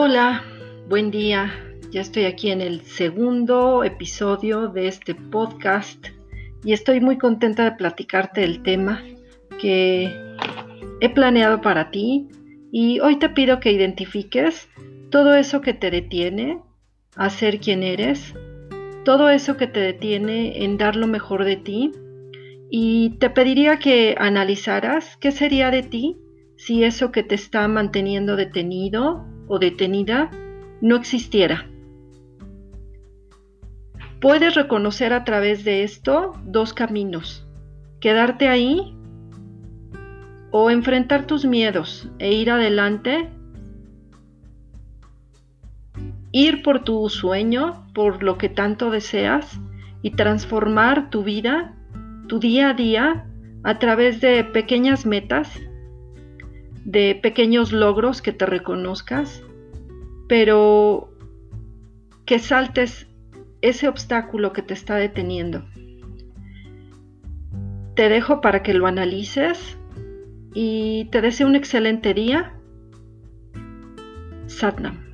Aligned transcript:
Hola, 0.00 0.44
buen 0.88 1.10
día. 1.10 1.52
Ya 1.90 2.02
estoy 2.02 2.26
aquí 2.26 2.52
en 2.52 2.60
el 2.60 2.82
segundo 2.82 3.82
episodio 3.82 4.68
de 4.68 4.86
este 4.86 5.16
podcast 5.16 6.06
y 6.62 6.72
estoy 6.72 7.00
muy 7.00 7.18
contenta 7.18 7.64
de 7.64 7.72
platicarte 7.72 8.44
el 8.44 8.62
tema 8.62 9.02
que 9.60 10.14
he 11.00 11.10
planeado 11.10 11.60
para 11.60 11.90
ti 11.90 12.28
y 12.70 13.00
hoy 13.00 13.18
te 13.18 13.28
pido 13.28 13.58
que 13.58 13.72
identifiques 13.72 14.68
todo 15.10 15.34
eso 15.34 15.62
que 15.62 15.74
te 15.74 15.90
detiene 15.90 16.62
a 17.16 17.28
ser 17.28 17.58
quien 17.58 17.82
eres, 17.82 18.34
todo 19.04 19.30
eso 19.30 19.56
que 19.56 19.66
te 19.66 19.80
detiene 19.80 20.62
en 20.62 20.78
dar 20.78 20.94
lo 20.94 21.08
mejor 21.08 21.44
de 21.44 21.56
ti 21.56 21.90
y 22.70 23.18
te 23.18 23.30
pediría 23.30 23.80
que 23.80 24.14
analizaras 24.16 25.16
qué 25.16 25.32
sería 25.32 25.72
de 25.72 25.82
ti 25.82 26.18
si 26.56 26.84
eso 26.84 27.10
que 27.10 27.24
te 27.24 27.34
está 27.34 27.66
manteniendo 27.66 28.36
detenido 28.36 29.26
o 29.48 29.58
detenida 29.58 30.30
no 30.80 30.96
existiera. 30.96 31.66
Puedes 34.20 34.54
reconocer 34.54 35.12
a 35.12 35.24
través 35.24 35.64
de 35.64 35.84
esto 35.84 36.34
dos 36.44 36.72
caminos. 36.72 37.46
Quedarte 38.00 38.48
ahí 38.48 38.94
o 40.50 40.70
enfrentar 40.70 41.26
tus 41.26 41.44
miedos 41.44 42.08
e 42.18 42.32
ir 42.32 42.50
adelante. 42.50 43.30
Ir 46.32 46.62
por 46.62 46.84
tu 46.84 47.08
sueño, 47.08 47.86
por 47.94 48.22
lo 48.22 48.38
que 48.38 48.48
tanto 48.48 48.90
deseas 48.90 49.60
y 50.02 50.10
transformar 50.12 51.10
tu 51.10 51.22
vida, 51.22 51.74
tu 52.28 52.38
día 52.38 52.70
a 52.70 52.74
día, 52.74 53.26
a 53.64 53.78
través 53.78 54.20
de 54.20 54.44
pequeñas 54.44 55.06
metas 55.06 55.50
de 56.84 57.18
pequeños 57.22 57.72
logros 57.72 58.22
que 58.22 58.32
te 58.32 58.46
reconozcas, 58.46 59.42
pero 60.28 61.10
que 62.24 62.38
saltes 62.38 63.06
ese 63.62 63.88
obstáculo 63.88 64.52
que 64.52 64.62
te 64.62 64.74
está 64.74 64.96
deteniendo. 64.96 65.64
Te 67.94 68.08
dejo 68.08 68.40
para 68.40 68.62
que 68.62 68.74
lo 68.74 68.86
analices 68.86 69.76
y 70.54 71.06
te 71.06 71.20
deseo 71.20 71.46
un 71.46 71.56
excelente 71.56 72.14
día. 72.14 72.54
Satnam. 74.46 75.07